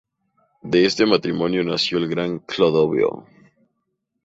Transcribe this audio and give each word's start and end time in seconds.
De 0.63 0.83
este 0.85 1.05
matrimonio 1.05 1.63
nació 1.63 1.99
el 1.99 2.07
gran 2.09 2.39
Clodoveo. 2.39 3.27